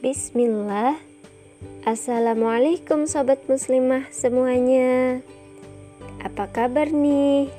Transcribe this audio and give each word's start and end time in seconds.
Bismillah 0.00 0.96
Assalamualaikum 1.84 3.04
sobat 3.04 3.44
muslimah 3.52 4.08
semuanya 4.08 5.20
Apa 6.24 6.48
kabar 6.48 6.88
nih? 6.88 7.52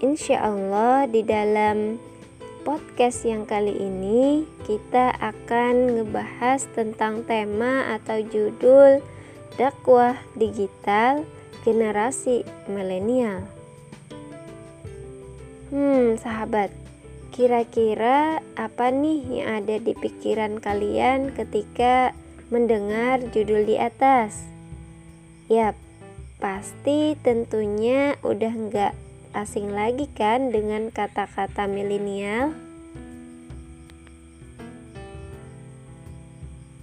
Insya 0.00 0.40
Allah 0.40 1.04
di 1.04 1.20
dalam 1.20 2.00
podcast 2.64 3.28
yang 3.28 3.44
kali 3.44 3.76
ini 3.76 4.48
kita 4.64 5.12
akan 5.20 6.00
ngebahas 6.00 6.64
tentang 6.72 7.20
tema 7.28 7.92
atau 7.92 8.24
judul 8.24 9.04
dakwah 9.60 10.16
digital 10.32 11.28
generasi 11.60 12.48
milenial. 12.72 13.44
Hmm, 15.68 16.16
sahabat, 16.16 16.72
Kira-kira 17.38 18.42
apa 18.58 18.90
nih 18.90 19.22
yang 19.38 19.62
ada 19.62 19.78
di 19.78 19.94
pikiran 19.94 20.58
kalian 20.58 21.30
ketika 21.30 22.10
mendengar 22.50 23.22
judul 23.30 23.62
di 23.62 23.78
atas? 23.78 24.42
Yap, 25.46 25.78
pasti 26.42 27.14
tentunya 27.22 28.18
udah 28.26 28.50
nggak 28.50 28.94
asing 29.38 29.70
lagi 29.70 30.10
kan 30.18 30.50
dengan 30.50 30.90
kata-kata 30.90 31.70
milenial? 31.70 32.58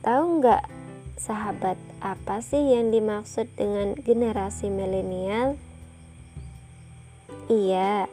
Tahu 0.07 0.39
nggak 0.39 0.63
sahabat 1.19 1.75
apa 1.99 2.39
sih 2.39 2.63
yang 2.63 2.95
dimaksud 2.95 3.51
dengan 3.59 3.99
generasi 3.99 4.71
milenial? 4.71 5.59
Iya, 7.51 8.07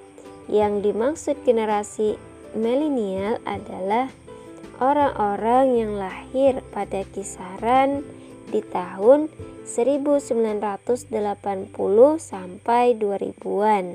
yang 0.50 0.82
dimaksud 0.82 1.38
generasi 1.46 2.31
milenial 2.56 3.40
adalah 3.44 4.08
orang-orang 4.82 5.78
yang 5.78 5.92
lahir 5.94 6.64
pada 6.74 7.06
kisaran 7.12 8.02
di 8.50 8.60
tahun 8.60 9.30
1980 9.64 11.08
sampai 12.18 12.84
2000-an. 12.98 13.86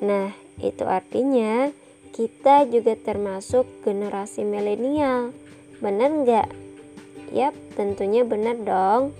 Nah, 0.00 0.30
itu 0.62 0.84
artinya 0.86 1.68
kita 2.14 2.70
juga 2.70 2.94
termasuk 2.94 3.66
generasi 3.82 4.46
milenial. 4.46 5.34
Benar 5.82 6.10
nggak? 6.22 6.48
Yap, 7.34 7.54
tentunya 7.74 8.22
benar 8.22 8.54
dong. 8.62 9.10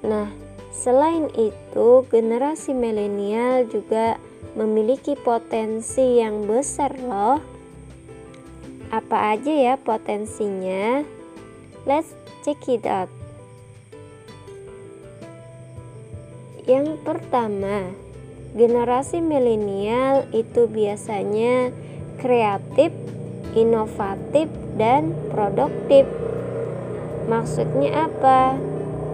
Nah, 0.00 0.32
selain 0.72 1.28
itu, 1.36 2.08
generasi 2.08 2.72
milenial 2.72 3.68
juga 3.68 4.16
memiliki 4.56 5.14
potensi 5.14 6.18
yang 6.22 6.48
besar 6.48 6.96
loh. 6.96 7.38
Apa 8.88 9.36
aja 9.36 9.52
ya 9.52 9.74
potensinya? 9.76 11.04
Let's 11.84 12.14
check 12.42 12.64
it 12.70 12.86
out. 12.88 13.12
Yang 16.66 16.98
pertama, 17.06 17.94
generasi 18.58 19.22
milenial 19.22 20.26
itu 20.34 20.66
biasanya 20.66 21.70
kreatif, 22.18 22.90
inovatif, 23.54 24.50
dan 24.74 25.14
produktif. 25.30 26.10
Maksudnya 27.30 28.10
apa? 28.10 28.58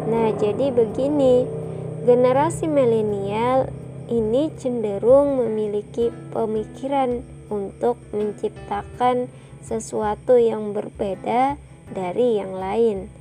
Nah, 0.09 0.33
jadi 0.37 0.73
begini, 0.73 1.45
generasi 2.09 2.67
milenial 2.67 3.69
ini 4.11 4.51
cenderung 4.59 5.39
memiliki 5.39 6.11
pemikiran 6.35 7.23
untuk 7.53 8.01
menciptakan 8.11 9.29
sesuatu 9.63 10.41
yang 10.41 10.75
berbeda 10.75 11.61
dari 11.93 12.41
yang 12.41 12.57
lain, 12.57 13.13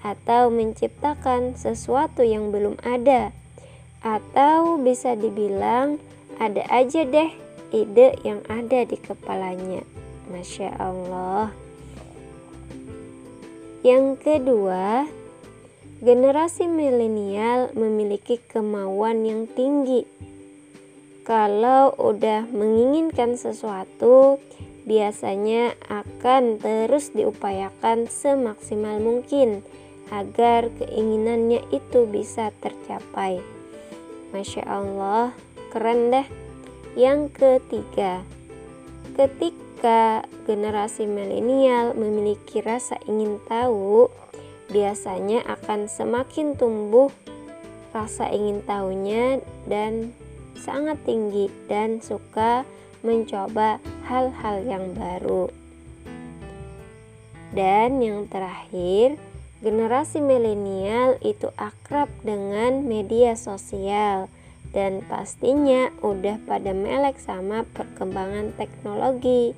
atau 0.00 0.48
menciptakan 0.48 1.58
sesuatu 1.58 2.24
yang 2.24 2.54
belum 2.54 2.78
ada, 2.86 3.34
atau 4.00 4.80
bisa 4.80 5.18
dibilang 5.18 6.00
ada 6.40 6.64
aja 6.72 7.04
deh 7.04 7.30
ide 7.74 8.16
yang 8.24 8.40
ada 8.48 8.86
di 8.88 8.96
kepalanya. 8.96 9.84
Masya 10.30 10.70
Allah. 10.78 11.52
Yang 13.82 14.06
kedua, 14.22 15.04
generasi 16.00 16.70
milenial 16.70 17.74
memiliki 17.74 18.38
kemauan 18.38 19.26
yang 19.26 19.44
tinggi 19.50 20.06
kalau 21.30 21.94
udah 21.94 22.50
menginginkan 22.50 23.38
sesuatu, 23.38 24.42
biasanya 24.82 25.78
akan 25.86 26.58
terus 26.58 27.14
diupayakan 27.14 28.10
semaksimal 28.10 28.98
mungkin 28.98 29.62
agar 30.10 30.74
keinginannya 30.82 31.62
itu 31.70 32.10
bisa 32.10 32.50
tercapai. 32.58 33.38
Masya 34.34 34.66
Allah, 34.66 35.30
keren 35.70 36.10
deh. 36.10 36.26
Yang 36.98 37.38
ketiga, 37.38 38.26
ketika 39.14 40.26
generasi 40.50 41.06
milenial 41.06 41.94
memiliki 41.94 42.58
rasa 42.58 42.98
ingin 43.06 43.38
tahu, 43.46 44.10
biasanya 44.74 45.46
akan 45.46 45.86
semakin 45.86 46.58
tumbuh 46.58 47.14
rasa 47.94 48.26
ingin 48.34 48.66
tahunya 48.66 49.38
dan 49.70 50.10
sangat 50.58 50.98
tinggi 51.06 51.52
dan 51.70 52.02
suka 52.02 52.64
mencoba 53.00 53.80
hal-hal 54.06 54.64
yang 54.64 54.92
baru. 54.92 55.48
Dan 57.50 57.98
yang 57.98 58.30
terakhir, 58.30 59.18
generasi 59.60 60.22
milenial 60.22 61.18
itu 61.20 61.50
akrab 61.58 62.06
dengan 62.22 62.86
media 62.86 63.34
sosial 63.34 64.30
dan 64.70 65.02
pastinya 65.10 65.90
udah 65.98 66.38
pada 66.46 66.70
melek 66.70 67.18
sama 67.18 67.66
perkembangan 67.74 68.54
teknologi 68.54 69.50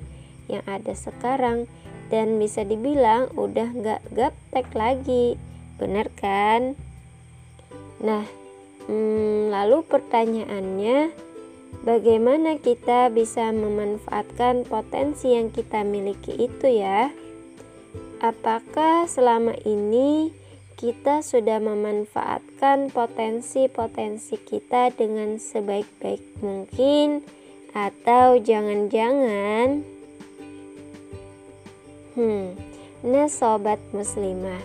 yang 0.49 0.65
ada 0.65 0.97
sekarang 0.97 1.69
dan 2.09 2.41
bisa 2.41 2.65
dibilang 2.65 3.29
udah 3.37 3.69
gak 3.77 4.01
gaptek 4.09 4.67
lagi. 4.73 5.37
Bener 5.77 6.09
kan? 6.17 6.73
Nah, 8.01 8.25
Hmm, 8.87 9.47
lalu 9.53 9.83
pertanyaannya, 9.87 11.15
bagaimana 11.87 12.59
kita 12.59 13.07
bisa 13.11 13.51
memanfaatkan 13.55 14.67
potensi 14.67 15.31
yang 15.31 15.49
kita 15.55 15.87
miliki 15.87 16.35
itu 16.35 16.67
ya? 16.67 17.11
Apakah 18.19 19.07
selama 19.07 19.55
ini 19.63 20.31
kita 20.79 21.23
sudah 21.23 21.63
memanfaatkan 21.63 22.91
potensi-potensi 22.91 24.35
kita 24.41 24.91
dengan 24.91 25.39
sebaik-baik 25.39 26.43
mungkin 26.43 27.23
atau 27.71 28.37
jangan-jangan 28.37 29.93
Hmm, 32.13 32.53
nah 33.01 33.25
sobat 33.25 33.81
muslimah, 33.89 34.61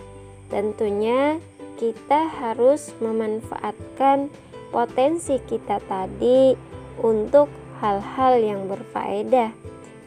tentunya 0.53 1.41
kita 1.79 2.27
harus 2.27 2.91
memanfaatkan 2.99 4.27
potensi 4.75 5.39
kita 5.47 5.79
tadi 5.87 6.53
untuk 6.99 7.47
hal-hal 7.79 8.35
yang 8.43 8.67
berfaedah 8.67 9.55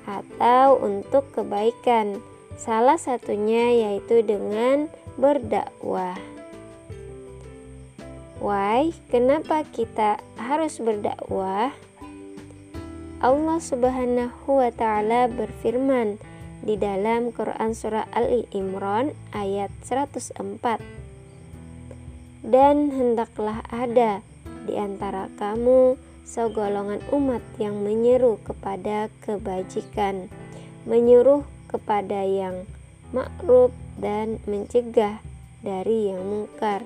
atau 0.04 0.76
untuk 0.76 1.32
kebaikan. 1.32 2.20
Salah 2.60 3.00
satunya 3.00 3.72
yaitu 3.72 4.20
dengan 4.20 4.92
berdakwah. 5.16 6.20
Why? 8.42 8.92
Kenapa 9.08 9.64
kita 9.64 10.20
harus 10.36 10.76
berdakwah? 10.76 11.72
Allah 13.22 13.58
Subhanahu 13.62 14.60
wa 14.60 14.70
taala 14.74 15.30
berfirman 15.30 16.18
di 16.60 16.74
dalam 16.74 17.30
Quran 17.30 17.70
surah 17.70 18.10
Ali 18.10 18.50
Imran 18.50 19.14
ayat 19.30 19.70
104 19.86 21.02
dan 22.42 22.90
hendaklah 22.90 23.62
ada 23.70 24.20
di 24.66 24.74
antara 24.78 25.30
kamu 25.38 25.98
segolongan 26.22 27.02
umat 27.10 27.42
yang 27.58 27.82
menyeru 27.82 28.38
kepada 28.42 29.10
kebajikan, 29.22 30.30
menyuruh 30.86 31.42
kepada 31.70 32.22
yang 32.22 32.66
makruf 33.10 33.74
dan 33.98 34.38
mencegah 34.46 35.22
dari 35.62 36.10
yang 36.10 36.22
mungkar. 36.22 36.82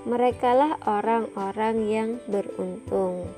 Merekalah 0.00 0.80
orang-orang 0.88 1.76
yang 1.84 2.10
beruntung. 2.24 3.28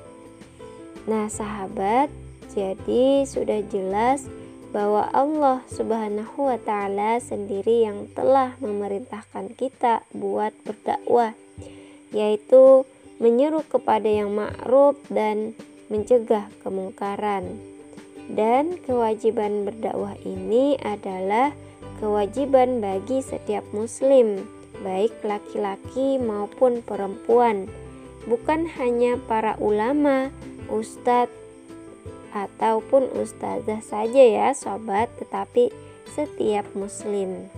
Nah, 1.03 1.27
sahabat, 1.27 2.07
jadi 2.55 3.27
sudah 3.27 3.59
jelas 3.67 4.23
bahwa 4.71 5.11
Allah 5.11 5.59
Subhanahu 5.67 6.49
wa 6.49 6.57
taala 6.57 7.19
sendiri 7.19 7.83
yang 7.83 8.07
telah 8.15 8.55
memerintahkan 8.63 9.53
kita 9.59 10.07
buat 10.15 10.55
berdakwah 10.63 11.35
yaitu 12.13 12.85
menyeru 13.17 13.65
kepada 13.65 14.07
yang 14.07 14.31
ma'ruf 14.31 14.95
dan 15.09 15.57
mencegah 15.91 16.47
kemungkaran. 16.63 17.59
Dan 18.31 18.79
kewajiban 18.87 19.67
berdakwah 19.67 20.15
ini 20.23 20.79
adalah 20.79 21.51
kewajiban 21.99 22.79
bagi 22.79 23.19
setiap 23.19 23.67
muslim, 23.75 24.47
baik 24.79 25.11
laki-laki 25.27 26.15
maupun 26.21 26.79
perempuan, 26.79 27.67
bukan 28.23 28.69
hanya 28.79 29.19
para 29.27 29.59
ulama, 29.59 30.31
ustadz, 30.71 31.35
ataupun 32.33 33.11
ustazah 33.13 33.83
saja 33.83 34.23
ya 34.23 34.47
sobat, 34.55 35.11
tetapi 35.21 35.69
setiap 36.09 36.65
muslim. 36.73 37.51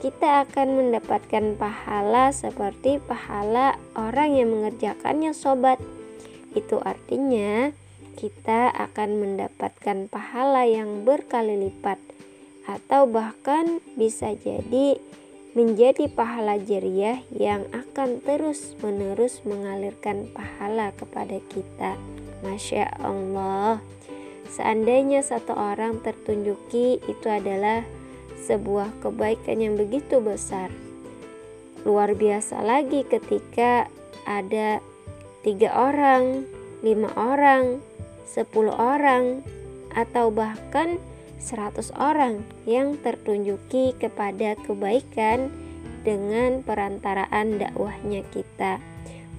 kita 0.00 0.48
akan 0.48 0.80
mendapatkan 0.80 1.54
pahala 1.60 2.32
seperti 2.32 2.98
pahala 3.04 3.76
orang 3.94 4.32
yang 4.32 4.48
mengerjakannya 4.50 5.36
sobat. 5.36 5.76
Itu 6.56 6.80
artinya 6.80 7.70
kita 8.16 8.72
akan 8.72 9.20
mendapatkan 9.20 10.08
pahala 10.08 10.64
yang 10.64 11.04
berkali 11.04 11.68
lipat 11.68 12.00
atau 12.64 13.04
bahkan 13.04 13.84
bisa 14.00 14.32
jadi 14.32 14.96
menjadi 15.54 16.10
pahala 16.10 16.58
jariah 16.58 17.22
yang 17.30 17.68
akan 17.70 18.18
terus 18.24 18.74
menerus 18.82 19.44
mengalirkan 19.46 20.26
pahala 20.34 20.90
kepada 20.96 21.38
kita. 21.52 21.94
Masya 22.42 22.90
Allah. 22.98 23.78
Seandainya 24.54 25.26
satu 25.26 25.50
orang 25.50 25.98
tertunjuki 25.98 27.02
itu 27.10 27.26
adalah 27.26 27.82
sebuah 28.46 29.02
kebaikan 29.02 29.58
yang 29.58 29.74
begitu 29.74 30.22
besar. 30.22 30.70
Luar 31.82 32.14
biasa 32.14 32.62
lagi 32.62 33.02
ketika 33.02 33.90
ada 34.22 34.78
tiga 35.42 35.74
orang, 35.74 36.46
lima 36.86 37.10
orang, 37.18 37.82
sepuluh 38.22 38.72
orang, 38.78 39.42
atau 39.90 40.30
bahkan 40.30 41.02
seratus 41.42 41.90
orang 41.98 42.46
yang 42.62 42.94
tertunjuki 43.02 43.92
kepada 43.98 44.54
kebaikan 44.62 45.50
dengan 46.06 46.62
perantaraan 46.62 47.58
dakwahnya 47.58 48.22
kita. 48.30 48.78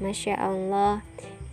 Masya 0.04 0.36
Allah, 0.38 1.02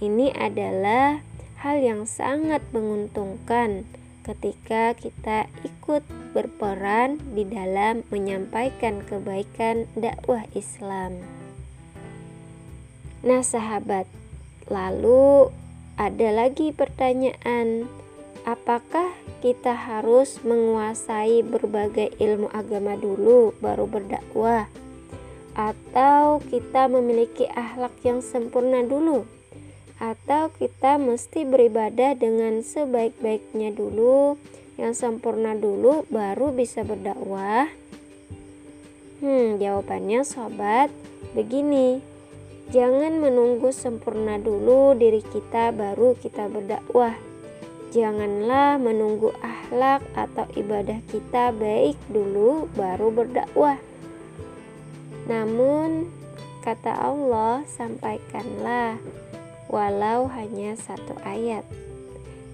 ini 0.03 0.35
adalah 0.35 1.23
hal 1.62 1.79
yang 1.79 2.11
sangat 2.11 2.59
menguntungkan 2.75 3.87
ketika 4.26 4.99
kita 4.99 5.47
ikut 5.62 6.03
berperan 6.35 7.23
di 7.38 7.47
dalam 7.47 8.03
menyampaikan 8.11 9.06
kebaikan 9.06 9.87
dakwah 9.94 10.43
Islam. 10.59 11.23
Nah, 13.23 13.47
sahabat, 13.47 14.11
lalu 14.67 15.55
ada 15.94 16.29
lagi 16.35 16.75
pertanyaan, 16.75 17.87
apakah 18.43 19.15
kita 19.38 19.70
harus 19.70 20.43
menguasai 20.43 21.47
berbagai 21.47 22.11
ilmu 22.19 22.50
agama 22.50 22.99
dulu 22.99 23.55
baru 23.62 23.87
berdakwah? 23.87 24.67
Atau 25.55 26.43
kita 26.50 26.91
memiliki 26.91 27.47
akhlak 27.47 27.94
yang 28.03 28.19
sempurna 28.19 28.82
dulu? 28.82 29.42
Atau 30.03 30.51
kita 30.59 30.99
mesti 30.99 31.47
beribadah 31.47 32.19
dengan 32.19 32.59
sebaik-baiknya 32.67 33.71
dulu, 33.71 34.35
yang 34.75 34.99
sempurna 34.99 35.55
dulu 35.55 36.03
baru 36.11 36.51
bisa 36.51 36.83
berdakwah? 36.83 37.71
Hmm, 39.23 39.63
jawabannya 39.63 40.27
sobat, 40.27 40.91
begini. 41.39 42.03
Jangan 42.75 43.23
menunggu 43.23 43.71
sempurna 43.71 44.43
dulu 44.43 44.99
diri 44.99 45.23
kita 45.23 45.71
baru 45.71 46.19
kita 46.19 46.51
berdakwah. 46.51 47.15
Janganlah 47.95 48.83
menunggu 48.83 49.31
akhlak 49.39 50.03
atau 50.19 50.49
ibadah 50.59 50.99
kita 51.07 51.55
baik 51.55 51.95
dulu 52.11 52.67
baru 52.75 53.15
berdakwah. 53.15 53.79
Namun, 55.31 56.11
kata 56.65 56.91
Allah, 56.91 57.63
sampaikanlah 57.69 58.99
walau 59.73 60.29
hanya 60.29 60.77
satu 60.77 61.17
ayat. 61.25 61.65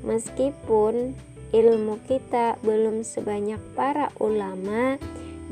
Meskipun 0.07 1.19
ilmu 1.51 1.99
kita 2.07 2.57
belum 2.63 3.03
sebanyak 3.03 3.59
para 3.75 4.15
ulama, 4.23 5.03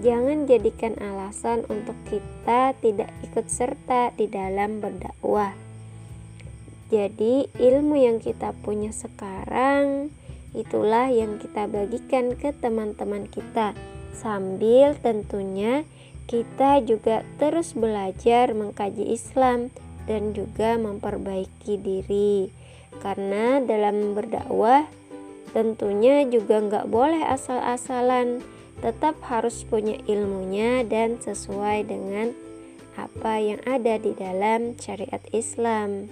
jangan 0.01 0.47
jadikan 0.47 0.95
alasan 1.03 1.67
untuk 1.67 1.99
kita 2.07 2.79
tidak 2.79 3.11
ikut 3.27 3.51
serta 3.51 4.15
di 4.15 4.31
dalam 4.31 4.79
berdakwah. 4.79 5.53
Jadi, 6.87 7.51
ilmu 7.59 7.99
yang 7.99 8.23
kita 8.23 8.55
punya 8.63 8.95
sekarang 8.95 10.15
itulah 10.55 11.11
yang 11.11 11.43
kita 11.43 11.67
bagikan 11.67 12.39
ke 12.39 12.55
teman-teman 12.55 13.27
kita, 13.27 13.75
sambil 14.15 14.95
tentunya 14.95 15.83
kita 16.31 16.79
juga 16.87 17.27
terus 17.43 17.75
belajar 17.75 18.55
mengkaji 18.55 19.11
Islam 19.15 19.75
dan 20.07 20.33
juga 20.33 20.79
memperbaiki 20.81 21.77
diri. 21.79 22.51
Karena 23.03 23.61
dalam 23.61 24.17
berdakwah 24.17 24.89
tentunya 25.53 26.25
juga 26.27 26.63
nggak 26.63 26.87
boleh 26.89 27.23
asal-asalan. 27.27 28.41
Tetap 28.81 29.21
harus 29.29 29.65
punya 29.65 29.97
ilmunya 30.05 30.85
dan 30.85 31.17
sesuai 31.21 31.89
dengan 31.89 32.37
apa 32.97 33.41
yang 33.41 33.61
ada 33.69 34.01
di 34.01 34.13
dalam 34.17 34.77
syariat 34.81 35.21
Islam. 35.33 36.09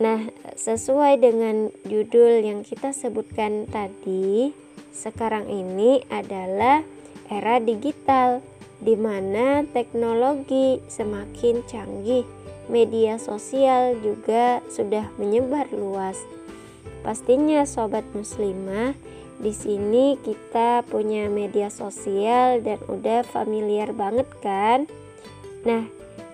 Nah, 0.00 0.32
sesuai 0.56 1.20
dengan 1.20 1.68
judul 1.84 2.40
yang 2.40 2.64
kita 2.64 2.96
sebutkan 2.96 3.68
tadi, 3.68 4.50
sekarang 4.96 5.44
ini 5.46 6.00
adalah 6.08 6.80
era 7.28 7.60
digital 7.60 8.40
di 8.80 8.96
mana 8.96 9.64
teknologi 9.68 10.80
semakin 10.88 11.60
canggih, 11.68 12.24
media 12.72 13.20
sosial 13.20 14.00
juga 14.00 14.64
sudah 14.72 15.12
menyebar 15.20 15.68
luas. 15.72 16.16
Pastinya 17.04 17.64
sobat 17.68 18.04
muslimah, 18.16 18.96
di 19.40 19.56
sini 19.56 20.20
kita 20.20 20.84
punya 20.84 21.32
media 21.32 21.72
sosial 21.72 22.60
dan 22.60 22.76
udah 22.88 23.24
familiar 23.24 23.92
banget 23.96 24.28
kan? 24.44 24.84
Nah, 25.64 25.88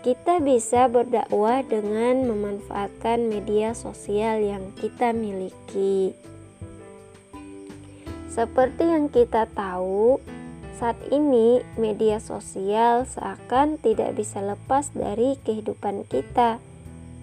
kita 0.06 0.38
bisa 0.38 0.86
berdakwah 0.86 1.66
dengan 1.66 2.30
memanfaatkan 2.30 3.26
media 3.26 3.74
sosial 3.74 4.38
yang 4.42 4.70
kita 4.78 5.10
miliki. 5.10 6.14
Seperti 8.30 8.86
yang 8.86 9.10
kita 9.10 9.50
tahu, 9.50 10.22
saat 10.76 11.00
ini, 11.08 11.64
media 11.80 12.20
sosial 12.20 13.08
seakan 13.08 13.80
tidak 13.80 14.12
bisa 14.12 14.44
lepas 14.44 14.92
dari 14.92 15.40
kehidupan 15.40 16.04
kita. 16.04 16.60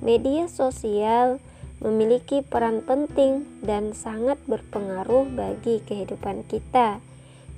Media 0.01 0.49
sosial 0.49 1.37
memiliki 1.77 2.41
peran 2.41 2.81
penting 2.81 3.45
dan 3.61 3.93
sangat 3.93 4.41
berpengaruh 4.49 5.29
bagi 5.37 5.85
kehidupan 5.85 6.49
kita. 6.49 6.97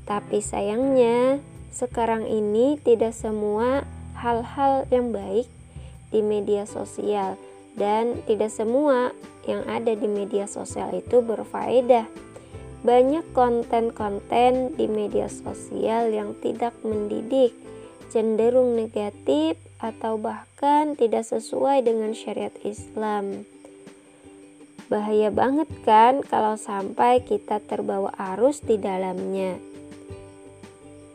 Tapi 0.04 0.44
sayangnya, 0.44 1.40
sekarang 1.72 2.28
ini 2.28 2.75
tidak 2.84 3.16
semua 3.16 3.88
hal-hal 4.20 4.84
yang 4.92 5.16
baik 5.16 5.48
di 6.12 6.20
media 6.20 6.68
sosial 6.68 7.40
dan 7.80 8.20
tidak 8.28 8.52
semua 8.52 9.16
yang 9.48 9.64
ada 9.68 9.96
di 9.96 10.12
media 10.12 10.48
sosial 10.48 10.92
itu 10.92 11.24
berfaedah 11.24 12.08
banyak 12.86 13.25
konten-konten 13.34 14.77
di 14.77 14.86
media 14.86 15.25
sosial 15.25 16.13
yang 16.13 16.38
tidak 16.38 16.77
mendidik, 16.86 17.58
cenderung 18.13 18.77
negatif, 18.77 19.58
atau 19.82 20.22
bahkan 20.22 20.94
tidak 20.94 21.25
sesuai 21.25 21.82
dengan 21.82 22.13
syariat 22.13 22.54
Islam. 22.62 23.50
Bahaya 24.86 25.34
banget 25.34 25.65
kan 25.82 26.22
kalau 26.22 26.62
sampai 26.62 27.25
kita 27.25 27.58
terbawa 27.58 28.13
arus 28.38 28.62
di 28.62 28.77
dalamnya. 28.77 29.58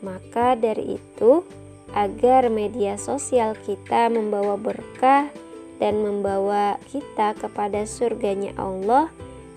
Maka 0.03 0.59
dari 0.59 0.99
itu, 0.99 1.47
agar 1.95 2.51
media 2.51 2.99
sosial 2.99 3.55
kita 3.55 4.11
membawa 4.11 4.59
berkah 4.59 5.31
dan 5.79 6.03
membawa 6.03 6.75
kita 6.91 7.31
kepada 7.39 7.87
surganya 7.87 8.51
Allah, 8.59 9.07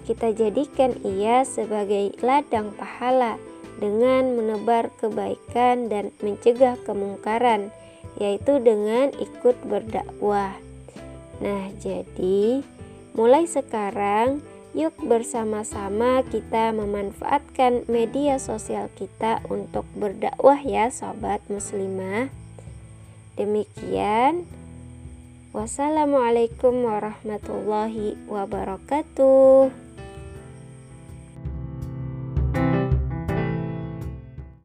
kita 0.05 0.37
jadikan 0.37 0.95
ia 1.03 1.43
sebagai 1.49 2.13
ladang 2.21 2.77
pahala 2.77 3.41
dengan 3.81 4.39
menebar 4.39 4.93
kebaikan 5.01 5.91
dan 5.91 6.15
mencegah 6.23 6.79
kemungkaran, 6.87 7.75
yaitu 8.21 8.63
dengan 8.63 9.11
ikut 9.19 9.57
berdakwah. 9.67 10.55
Nah, 11.43 11.75
jadi 11.83 12.63
mulai 13.17 13.49
sekarang 13.51 14.45
yuk 14.75 14.95
bersama-sama 15.03 16.23
kita 16.29 16.71
memanfaatkan 16.75 17.87
media 17.91 18.39
sosial 18.39 18.91
kita 18.95 19.43
untuk 19.51 19.87
berdakwah 19.99 20.59
ya 20.63 20.91
sobat 20.95 21.43
muslimah. 21.51 22.31
Demikian 23.35 24.47
Wassalamualaikum 25.55 26.83
warahmatullahi 26.83 28.19
wabarakatuh. 28.27 29.84